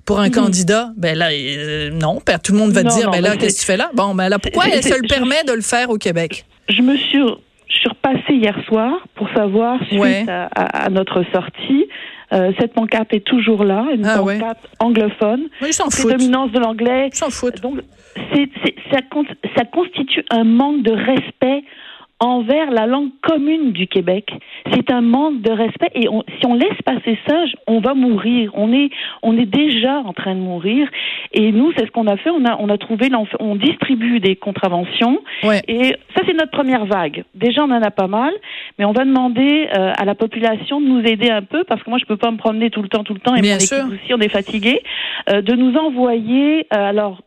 Pour 0.05 0.21
un 0.21 0.29
mm-hmm. 0.29 0.33
candidat, 0.33 0.91
ben 0.99 1.17
là, 1.17 1.31
euh, 1.33 1.91
non, 1.91 2.21
tout 2.43 2.53
le 2.53 2.59
monde 2.59 2.73
va 2.73 2.83
te 2.85 2.88
dire, 2.88 3.11
ben 3.11 3.23
là, 3.23 3.38
qu'est-ce 3.38 3.55
que 3.55 3.61
tu 3.61 3.67
fais 3.67 3.79
là? 3.79 3.91
Bon, 3.95 4.14
ben 4.14 4.29
là, 4.29 4.38
pourquoi 4.38 4.67
elle 4.69 4.83
se 4.85 4.95
le 4.95 5.09
permet 5.09 5.45
de 5.45 5.53
le 5.53 5.62
faire 5.62 5.88
au 5.88 5.97
Québec? 5.97 6.45
Je 6.69 6.83
me 6.83 6.95
suis 6.99 7.23
repassée 7.88 8.35
hier 8.35 8.57
soir 8.67 8.93
pour 9.14 9.29
savoir, 9.31 9.79
suite 9.87 10.29
à, 10.29 10.88
notre 10.91 11.25
sortie, 11.33 11.87
euh, 12.35 12.53
cette 12.59 12.75
pancarte 12.75 13.12
est 13.14 13.25
toujours 13.25 13.64
là, 13.64 13.87
une 13.95 14.05
ah 14.05 14.19
pancarte 14.19 14.69
anglophone. 14.81 15.43
Oui, 15.62 15.69
ils 15.69 15.73
s'en 15.73 15.88
dominance 16.09 16.50
de 16.50 16.59
l'anglais. 16.59 17.11
Donc, 17.62 17.81
c'est, 18.33 18.49
ça, 18.91 18.99
ça 19.57 19.64
constitue 19.64 20.25
un 20.31 20.45
manque 20.45 20.83
de 20.83 20.93
respect 20.93 21.62
envers 22.21 22.71
la 22.71 22.87
langue 22.87 23.11
commune 23.23 23.73
du 23.73 23.87
Québec. 23.87 24.30
C'est 24.73 24.90
un 24.90 25.00
manque 25.00 25.40
de 25.42 25.50
respect 25.50 25.90
et 25.94 26.09
si 26.38 26.47
on 26.47 26.54
laisse 26.54 26.80
passer 26.85 27.18
ça, 27.26 27.44
on 27.66 27.80
va 27.80 27.94
mourir. 27.94 28.52
On 28.54 28.73
est, 28.73 28.90
on 29.23 29.37
est 29.37 29.47
déjà 29.47 29.99
en 29.99 30.12
train 30.12 30.35
de 30.35 30.40
mourir. 30.40 30.88
Et 31.33 31.50
nous, 31.52 31.73
c'est 31.76 31.87
ce 31.87 31.90
qu'on 31.90 32.06
a 32.06 32.16
fait. 32.16 32.30
On 32.30 32.44
a, 32.44 32.56
on 32.61 32.68
a 32.68 32.78
trouvé, 32.78 33.09
on 33.40 33.56
distribue 33.56 34.21
des 34.21 34.37
contraventions. 34.37 35.21
Et 35.68 35.97
ça, 36.14 36.23
c'est 36.26 36.35
notre 36.35 36.52
première 36.52 36.87
vague. 36.87 37.25
Déjà, 37.35 37.64
on 37.64 37.71
en 37.71 37.83
a 37.83 37.90
pas 37.90 38.06
mal, 38.06 38.33
mais 38.78 38.85
on 38.85 38.92
va 38.92 39.04
demander 39.04 39.68
euh, 39.76 39.92
à 39.97 40.04
la 40.04 40.14
population 40.14 40.80
de 40.80 40.87
nous 40.87 41.00
aider 41.00 41.30
un 41.30 41.42
peu 41.42 41.64
parce 41.64 41.83
que 41.83 41.90
moi, 41.90 41.99
je 41.99 42.04
peux 42.06 42.16
pas 42.16 42.30
me 42.30 42.37
promener 42.37 42.71
tout 42.71 42.83
le 42.83 42.88
temps, 42.88 43.02
tout 43.02 43.14
le 43.14 43.21
temps. 43.21 43.35
Et 43.35 43.40
Bien 43.40 43.54
mon 43.54 43.61
équipe 43.61 43.92
aussi, 43.92 44.14
on 44.14 44.21
est 44.21 44.28
fatigué. 44.28 44.80
Euh, 45.30 45.42
de 45.42 45.54
nous 45.54 45.75
envoyer 45.76 46.66
euh, 46.73 46.90
alors 46.90 47.23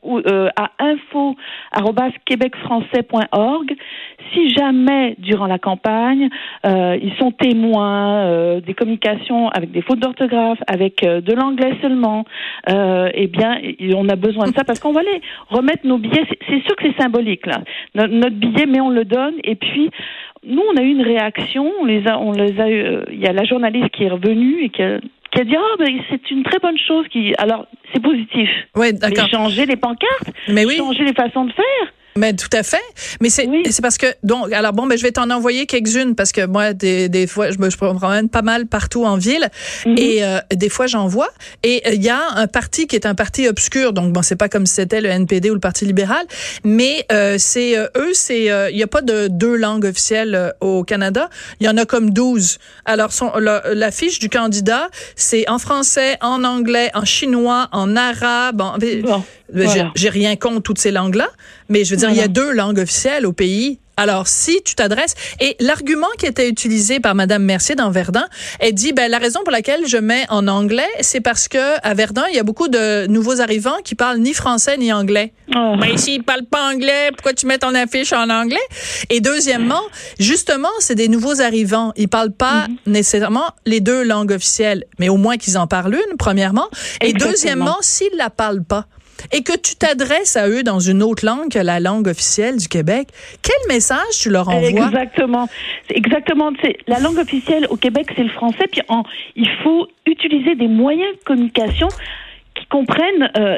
à 0.56 0.72
info@québecfrançais.org 0.80 3.76
si 4.34 4.54
jamais 4.54 4.77
durant 5.18 5.48
la 5.48 5.60
campagne 5.60 6.30
ils 6.64 7.14
sont 7.20 7.32
témoins 7.32 8.60
des 8.60 8.74
communications 8.74 9.50
avec 9.50 9.72
des 9.72 9.82
fautes 9.82 10.00
d'orthographe, 10.00 10.60
avec 10.68 11.02
de 11.02 11.34
l'anglais 11.34 11.74
seulement, 11.82 12.26
eh 12.68 13.28
bien, 13.28 13.60
on 13.96 14.10
a 14.10 14.16
besoin 14.16 14.48
de 14.48 14.56
ça 14.56 14.64
parce 14.64 14.80
qu'on 14.80 14.92
va 14.92 15.02
aller 15.02 15.22
remettre 15.50 15.86
nos 15.86 15.98
billets. 15.98 16.26
C'est 16.48 16.64
sûr 16.64 16.76
que 16.76 16.84
c'est 16.84 17.02
symbolique 17.02 17.46
là, 17.46 17.62
notre, 17.96 18.36
billet, 18.36 18.66
mais 18.68 18.82
on 18.82 18.90
le 18.90 19.06
donne. 19.06 19.36
Et 19.44 19.56
puis, 19.56 19.90
nous, 20.46 20.62
on 20.74 20.78
a 20.78 20.84
eu 20.84 20.92
une 20.92 21.02
réaction. 21.02 21.72
On 21.82 21.86
les 21.86 22.08
a, 22.08 22.20
on 22.20 22.32
les 22.32 22.60
a. 22.60 22.68
Euh, 22.68 23.04
il 23.12 23.20
y 23.20 23.28
a 23.28 23.34
la 23.34 23.44
journaliste 23.44 23.90
qui 23.90 24.04
est 24.04 24.10
revenue 24.10 24.64
et 24.64 24.70
qui 24.70 24.84
a, 24.84 25.00
qui 25.32 25.42
a 25.42 25.44
dit 25.44 25.56
oh 25.58 25.76
ben 25.78 25.88
c'est 26.10 26.32
une 26.32 26.44
très 26.44 26.60
bonne 26.60 26.78
chose 26.78 27.06
qui 27.10 27.34
alors 27.38 27.68
c'est 27.94 28.02
positif 28.02 28.50
ouais 28.78 28.94
d'accord 28.94 29.28
changer 29.28 29.66
les 29.66 29.76
pancartes 29.76 30.32
mais 30.48 30.66
oui. 30.66 30.78
changer 30.78 31.04
les 31.04 31.14
façons 31.14 31.44
de 31.44 31.52
faire 31.52 31.94
mais 32.18 32.34
tout 32.34 32.50
à 32.52 32.64
fait. 32.64 32.82
Mais 33.22 33.30
c'est 33.30 33.48
c'est 33.70 33.82
parce 33.82 33.98
que 33.98 34.08
donc 34.24 34.52
alors 34.52 34.74
bon 34.74 34.88
ben 34.88 34.98
je 34.98 35.04
vais 35.04 35.12
t'en 35.12 35.30
envoyer 35.30 35.66
quelques-unes 35.66 36.16
parce 36.16 36.32
que 36.32 36.46
moi 36.46 36.74
des, 36.74 37.10
des 37.10 37.28
fois 37.28 37.52
je 37.52 37.58
me, 37.60 37.70
je 37.70 37.78
promène 37.78 38.30
pas 38.30 38.42
mal 38.42 38.66
partout 38.68 39.06
en 39.06 39.18
ville 39.18 39.50
mhm. 39.86 39.96
et 39.98 40.24
euh, 40.24 40.40
des 40.54 40.70
fois 40.70 40.88
j'en 40.88 41.08
vois. 41.08 41.30
Et 41.64 41.82
il 41.94 42.04
y 42.04 42.10
a 42.10 42.22
un 42.36 42.48
parti 42.48 42.88
qui 42.88 42.96
est 42.96 43.06
un 43.06 43.16
parti 43.16 43.48
obscur. 43.48 43.94
Donc 43.94 44.14
bon 44.14 44.22
c'est 44.22 44.36
pas 44.36 44.50
comme 44.50 44.66
si 44.66 44.76
c'était 44.76 45.02
le 45.02 45.10
NPD 45.10 45.50
ou 45.50 45.54
le 45.54 45.60
Parti 45.60 45.86
libéral. 45.86 46.26
Mais 46.64 47.06
euh, 47.12 47.36
c'est 47.38 47.78
euh, 47.78 47.88
eux 47.98 48.14
c'est 48.14 48.46
il 48.72 48.78
y 48.78 48.84
a 48.84 48.88
pas 48.88 49.02
de 49.02 49.28
deux 49.28 49.56
langues 49.56 49.86
officielles 49.86 50.54
au 50.62 50.84
Canada, 50.84 51.30
il 51.60 51.66
y 51.66 51.70
en 51.70 51.78
a 51.78 51.86
comme 51.86 52.12
12. 52.12 52.58
Alors 52.86 53.12
son 53.12 53.32
la, 53.38 53.92
fiche 53.92 54.20
du 54.20 54.30
candidat, 54.30 54.90
c'est 55.16 55.50
en 55.50 55.60
français, 55.60 56.18
en 56.22 56.44
anglais, 56.44 56.90
en 56.94 57.06
chinois, 57.06 57.70
en 57.72 57.96
arabe, 57.96 58.62
en, 58.62 58.78
j'ai 59.96 60.10
rien 60.10 60.36
contre 60.36 60.62
toutes 60.62 60.80
ces 60.80 60.92
langues-là, 60.92 61.30
mais 61.70 61.86
je 61.86 61.92
veux 61.92 61.98
dire, 61.98 62.07
il 62.08 62.18
y 62.18 62.22
a 62.22 62.28
deux 62.28 62.52
langues 62.52 62.80
officielles 62.80 63.26
au 63.26 63.34
pays. 63.34 63.80
Alors, 64.00 64.28
si 64.28 64.62
tu 64.64 64.76
t'adresses, 64.76 65.16
et 65.40 65.58
l'argument 65.60 66.08
qui 66.20 66.28
était 66.28 66.48
utilisé 66.48 67.00
par 67.00 67.16
Madame 67.16 67.44
Mercier 67.44 67.74
dans 67.74 67.90
Verdun, 67.90 68.28
elle 68.60 68.74
dit, 68.74 68.94
ben, 68.94 69.10
la 69.10 69.18
raison 69.18 69.40
pour 69.44 69.52
laquelle 69.52 69.88
je 69.88 69.98
mets 69.98 70.26
en 70.30 70.48
anglais, 70.48 70.88
c'est 71.02 71.20
parce 71.20 71.48
que 71.48 71.80
à 71.82 71.96
Verdun, 71.96 72.26
il 72.30 72.36
y 72.36 72.40
a 72.40 72.44
beaucoup 72.44 72.68
de 72.68 73.08
nouveaux 73.08 73.42
arrivants 73.42 73.78
qui 73.84 73.96
parlent 73.96 74.20
ni 74.20 74.36
français 74.36 74.78
ni 74.78 74.94
anglais. 74.94 75.34
Oh. 75.56 75.76
Ben, 75.82 75.98
s'ils 75.98 76.24
parlent 76.24 76.46
pas 76.46 76.72
anglais, 76.72 77.10
pourquoi 77.14 77.34
tu 77.34 77.48
mets 77.48 77.58
ton 77.58 77.74
affiche 77.74 78.14
en 78.14 78.30
anglais? 78.30 78.60
Et 79.10 79.20
deuxièmement, 79.20 79.82
justement, 80.20 80.70
c'est 80.78 80.96
des 80.96 81.08
nouveaux 81.08 81.42
arrivants. 81.42 81.92
Ils 81.96 82.08
parlent 82.08 82.32
pas 82.32 82.68
mhm. 82.68 82.78
nécessairement 82.86 83.48
les 83.66 83.82
deux 83.82 84.04
langues 84.04 84.32
officielles, 84.32 84.84
mais 85.00 85.10
au 85.10 85.18
moins 85.18 85.38
qu'ils 85.38 85.58
en 85.58 85.66
parlent 85.66 85.96
une, 85.96 86.18
premièrement. 86.20 86.68
Et 87.02 87.14
deuxièmement, 87.14 87.78
s'ils 87.82 88.16
la 88.16 88.30
parlent 88.30 88.64
pas, 88.64 88.86
et 89.32 89.44
que 89.44 89.58
tu 89.58 89.76
t'adresses 89.76 90.38
à 90.38 90.48
eux 90.48 90.64
dans 90.64 90.80
une 90.80 91.04
autre 91.04 91.26
langue 91.26 91.52
que 91.52 91.60
la 91.60 91.80
langue 91.80 92.08
officielle 92.08 92.58
du 92.58 92.68
Québec, 92.68 93.10
quel 93.42 93.76
message 93.76 94.20
tu 94.22 94.30
leur 94.30 94.50
envoies? 94.50 94.70
Exactement. 94.70 95.48
Exactement. 95.90 96.52
La 96.88 97.00
langue 97.00 97.18
officielle 97.18 97.68
au 97.70 97.78
Québec, 97.78 98.08
c'est 98.16 98.24
le 98.24 98.30
français. 98.30 98.66
Puis 98.72 98.82
il 99.36 99.50
faut 99.64 99.88
utiliser 100.06 100.56
des 100.56 100.68
moyens 100.68 101.18
de 101.18 101.24
communication 101.24 101.88
qui 102.56 102.66
comprennent. 102.68 103.30
Euh, 103.38 103.58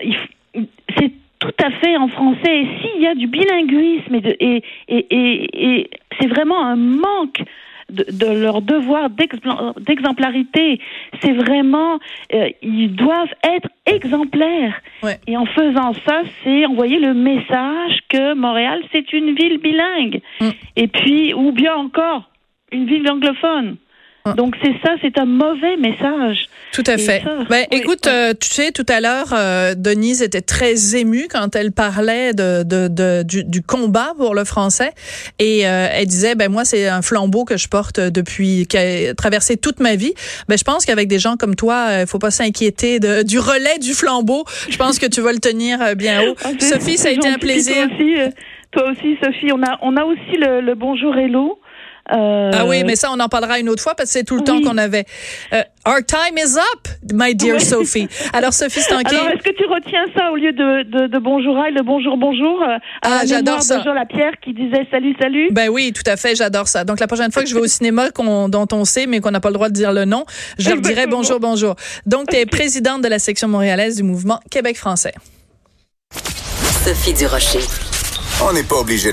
c'est 0.97 1.11
tout 1.39 1.53
à 1.63 1.71
fait 1.71 1.97
en 1.97 2.07
français. 2.07 2.61
Et 2.61 2.67
s'il 2.81 3.01
y 3.01 3.07
a 3.07 3.15
du 3.15 3.27
bilinguisme 3.27 4.15
et, 4.39 5.89
c'est 6.19 6.27
vraiment 6.27 6.65
un 6.65 6.75
manque 6.75 7.41
de, 7.89 8.41
leur 8.41 8.61
devoir 8.61 9.09
d'exemplarité. 9.09 10.79
C'est 11.21 11.33
vraiment, 11.33 11.99
euh, 12.33 12.49
ils 12.61 12.95
doivent 12.95 13.33
être 13.43 13.69
exemplaires. 13.85 14.81
Et 15.27 15.37
en 15.37 15.45
faisant 15.45 15.93
ça, 16.05 16.21
c'est 16.43 16.65
envoyer 16.65 16.99
le 16.99 17.13
message 17.13 17.99
que 18.09 18.33
Montréal, 18.33 18.81
c'est 18.91 19.11
une 19.13 19.35
ville 19.35 19.57
bilingue. 19.57 20.21
Mm. 20.41 20.49
Et 20.75 20.87
puis, 20.87 21.33
ou 21.33 21.51
bien 21.51 21.75
encore, 21.75 22.29
une 22.71 22.85
ville 22.85 23.09
anglophone. 23.09 23.77
Ah. 24.25 24.33
Donc 24.33 24.55
c'est 24.61 24.73
ça, 24.83 24.95
c'est 25.01 25.17
un 25.17 25.25
mauvais 25.25 25.77
message. 25.77 26.49
Tout 26.73 26.83
à 26.85 26.97
fait. 26.97 27.23
ben, 27.49 27.65
écoute, 27.71 28.05
euh, 28.07 28.33
tu 28.39 28.49
sais, 28.49 28.71
tout 28.71 28.85
à 28.89 28.99
l'heure, 28.99 29.33
euh, 29.33 29.75
Denise 29.75 30.21
était 30.21 30.41
très 30.41 30.95
émue 30.97 31.27
quand 31.29 31.55
elle 31.55 31.71
parlait 31.71 32.33
de, 32.33 32.63
de, 32.63 32.87
de 32.89 33.23
du, 33.23 33.43
du, 33.43 33.61
combat 33.61 34.13
pour 34.17 34.35
le 34.35 34.43
français 34.43 34.91
et 35.39 35.65
euh, 35.65 35.87
elle 35.91 36.05
disait, 36.05 36.35
ben 36.35 36.51
moi 36.51 36.65
c'est 36.65 36.87
un 36.87 37.01
flambeau 37.01 37.45
que 37.45 37.57
je 37.57 37.67
porte 37.67 37.99
depuis 37.99 38.67
qui 38.67 38.77
a 38.77 39.13
traversé 39.13 39.57
toute 39.57 39.79
ma 39.79 39.95
vie. 39.95 40.13
Ben 40.47 40.57
je 40.57 40.63
pense 40.63 40.85
qu'avec 40.85 41.07
des 41.07 41.19
gens 41.19 41.37
comme 41.37 41.55
toi, 41.55 42.01
il 42.01 42.07
faut 42.07 42.19
pas 42.19 42.31
s'inquiéter 42.31 42.99
de, 42.99 43.23
du 43.23 43.39
relais 43.39 43.79
du 43.79 43.93
flambeau. 43.93 44.43
Je 44.69 44.77
pense 44.77 44.99
que 44.99 45.05
tu 45.05 45.21
vas 45.21 45.31
le 45.31 45.39
tenir 45.39 45.95
bien 45.95 46.27
haut. 46.27 46.35
Ah, 46.43 46.49
Sophie, 46.59 46.97
ça 46.97 47.09
a 47.09 47.11
été 47.11 47.27
un 47.27 47.37
plaisir. 47.37 47.75
Toi 47.75 47.95
aussi, 47.95 48.33
toi 48.71 48.91
aussi, 48.91 49.17
Sophie, 49.23 49.51
on 49.53 49.63
a 49.63 49.79
on 49.81 49.95
a 49.97 50.03
aussi 50.03 50.37
le, 50.37 50.61
le 50.61 50.75
bonjour 50.75 51.15
hello. 51.15 51.59
Euh, 52.11 52.51
ah 52.53 52.65
oui, 52.65 52.83
mais 52.83 52.95
ça, 52.95 53.09
on 53.11 53.19
en 53.19 53.29
parlera 53.29 53.59
une 53.59 53.69
autre 53.69 53.83
fois 53.83 53.95
parce 53.95 54.09
que 54.09 54.13
c'est 54.13 54.23
tout 54.23 54.35
le 54.35 54.43
temps 54.43 54.61
qu'on 54.61 54.77
avait. 54.77 55.05
Euh, 55.53 55.61
our 55.85 55.99
time 56.05 56.37
is 56.37 56.57
up, 56.57 56.87
my 57.13 57.35
dear 57.35 57.61
Sophie. 57.61 58.07
Alors, 58.33 58.53
Sophie. 58.53 58.79
Alors, 58.89 59.29
est-ce 59.29 59.43
que 59.43 59.55
tu 59.55 59.65
retiens 59.65 60.05
ça 60.15 60.31
au 60.31 60.35
lieu 60.35 60.51
de, 60.51 60.83
de, 60.83 61.07
de 61.07 61.19
bonjour 61.19 61.57
et 61.65 61.71
le 61.71 61.83
bonjour, 61.83 62.17
bonjour 62.17 62.61
euh, 62.63 62.77
Ah, 63.03 63.21
j'adore 63.25 63.61
ça. 63.61 63.77
Bonjour 63.77 63.93
la 63.93 64.05
Pierre 64.05 64.33
qui 64.43 64.53
disait 64.53 64.87
salut, 64.89 65.15
salut? 65.19 65.49
Ben 65.51 65.69
oui, 65.69 65.93
tout 65.93 66.09
à 66.09 66.17
fait, 66.17 66.35
j'adore 66.35 66.67
ça. 66.67 66.83
Donc, 66.83 66.99
la 66.99 67.07
prochaine 67.07 67.31
fois 67.31 67.43
que 67.43 67.49
je 67.49 67.55
vais 67.55 67.61
au 67.61 67.67
cinéma 67.67 68.09
dont 68.09 68.67
on 68.71 68.85
sait, 68.85 69.05
mais 69.05 69.19
qu'on 69.19 69.31
n'a 69.31 69.39
pas 69.39 69.49
le 69.49 69.55
droit 69.55 69.69
de 69.69 69.73
dire 69.73 69.93
le 69.93 70.05
nom, 70.05 70.25
je 70.57 70.69
leur 70.69 70.81
dirai 70.81 71.07
bonjour, 71.07 71.39
bonjour. 71.39 71.75
Donc, 72.05 72.27
tu 72.29 72.37
es 72.37 72.45
présidente 72.45 73.01
de 73.01 73.07
la 73.07 73.19
section 73.19 73.47
montréalaise 73.47 73.97
du 73.97 74.03
mouvement 74.03 74.39
Québec 74.49 74.77
français. 74.77 75.13
Sophie 76.83 77.13
Durocher. 77.13 77.59
On 78.41 78.53
n'est 78.53 78.63
pas 78.63 78.77
obligé 78.77 79.07